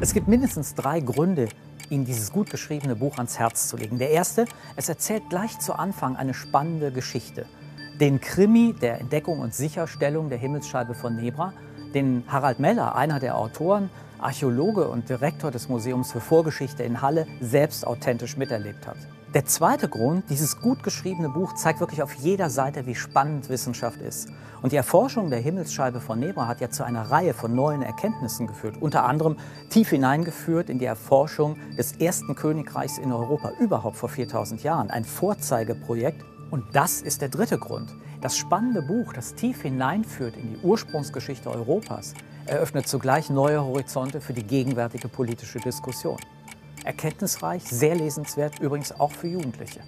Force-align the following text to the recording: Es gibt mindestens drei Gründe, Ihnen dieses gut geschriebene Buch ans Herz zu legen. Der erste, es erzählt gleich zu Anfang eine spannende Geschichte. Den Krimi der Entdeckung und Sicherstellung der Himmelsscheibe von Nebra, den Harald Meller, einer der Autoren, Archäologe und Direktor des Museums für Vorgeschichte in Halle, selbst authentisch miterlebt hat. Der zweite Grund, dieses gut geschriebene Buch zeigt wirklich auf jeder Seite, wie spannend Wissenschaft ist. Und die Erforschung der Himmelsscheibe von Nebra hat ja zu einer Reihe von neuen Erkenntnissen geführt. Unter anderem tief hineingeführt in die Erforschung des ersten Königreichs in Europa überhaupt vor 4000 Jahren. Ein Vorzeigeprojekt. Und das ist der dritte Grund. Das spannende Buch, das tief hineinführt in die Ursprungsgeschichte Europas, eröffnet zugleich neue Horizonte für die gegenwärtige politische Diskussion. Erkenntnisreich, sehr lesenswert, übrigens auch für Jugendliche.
Es 0.00 0.14
gibt 0.14 0.28
mindestens 0.28 0.76
drei 0.76 1.00
Gründe, 1.00 1.48
Ihnen 1.90 2.04
dieses 2.04 2.30
gut 2.30 2.50
geschriebene 2.50 2.94
Buch 2.94 3.16
ans 3.16 3.40
Herz 3.40 3.66
zu 3.66 3.76
legen. 3.76 3.98
Der 3.98 4.10
erste, 4.10 4.44
es 4.76 4.88
erzählt 4.88 5.24
gleich 5.28 5.58
zu 5.58 5.72
Anfang 5.72 6.14
eine 6.14 6.34
spannende 6.34 6.92
Geschichte. 6.92 7.46
Den 7.98 8.20
Krimi 8.20 8.76
der 8.80 9.00
Entdeckung 9.00 9.40
und 9.40 9.54
Sicherstellung 9.54 10.28
der 10.28 10.38
Himmelsscheibe 10.38 10.94
von 10.94 11.16
Nebra, 11.16 11.52
den 11.94 12.22
Harald 12.28 12.60
Meller, 12.60 12.94
einer 12.94 13.18
der 13.18 13.36
Autoren, 13.36 13.90
Archäologe 14.20 14.86
und 14.86 15.08
Direktor 15.08 15.50
des 15.50 15.68
Museums 15.68 16.12
für 16.12 16.20
Vorgeschichte 16.20 16.84
in 16.84 17.02
Halle, 17.02 17.26
selbst 17.40 17.84
authentisch 17.84 18.36
miterlebt 18.36 18.86
hat. 18.86 18.98
Der 19.34 19.44
zweite 19.44 19.90
Grund, 19.90 20.30
dieses 20.30 20.58
gut 20.58 20.82
geschriebene 20.82 21.28
Buch 21.28 21.54
zeigt 21.54 21.80
wirklich 21.80 22.02
auf 22.02 22.14
jeder 22.14 22.48
Seite, 22.48 22.86
wie 22.86 22.94
spannend 22.94 23.50
Wissenschaft 23.50 24.00
ist. 24.00 24.30
Und 24.62 24.72
die 24.72 24.76
Erforschung 24.76 25.28
der 25.28 25.38
Himmelsscheibe 25.38 26.00
von 26.00 26.18
Nebra 26.18 26.46
hat 26.48 26.62
ja 26.62 26.70
zu 26.70 26.82
einer 26.82 27.10
Reihe 27.10 27.34
von 27.34 27.54
neuen 27.54 27.82
Erkenntnissen 27.82 28.46
geführt. 28.46 28.78
Unter 28.80 29.04
anderem 29.04 29.36
tief 29.68 29.90
hineingeführt 29.90 30.70
in 30.70 30.78
die 30.78 30.86
Erforschung 30.86 31.58
des 31.76 31.92
ersten 31.92 32.36
Königreichs 32.36 32.96
in 32.96 33.12
Europa 33.12 33.52
überhaupt 33.60 33.96
vor 33.96 34.08
4000 34.08 34.62
Jahren. 34.62 34.88
Ein 34.88 35.04
Vorzeigeprojekt. 35.04 36.24
Und 36.50 36.64
das 36.72 37.02
ist 37.02 37.20
der 37.20 37.28
dritte 37.28 37.58
Grund. 37.58 37.94
Das 38.22 38.34
spannende 38.34 38.80
Buch, 38.80 39.12
das 39.12 39.34
tief 39.34 39.60
hineinführt 39.60 40.38
in 40.38 40.54
die 40.54 40.58
Ursprungsgeschichte 40.62 41.50
Europas, 41.50 42.14
eröffnet 42.46 42.88
zugleich 42.88 43.28
neue 43.28 43.62
Horizonte 43.62 44.22
für 44.22 44.32
die 44.32 44.44
gegenwärtige 44.44 45.08
politische 45.08 45.58
Diskussion. 45.58 46.16
Erkenntnisreich, 46.88 47.64
sehr 47.64 47.94
lesenswert, 47.94 48.60
übrigens 48.60 48.98
auch 48.98 49.12
für 49.12 49.28
Jugendliche. 49.28 49.80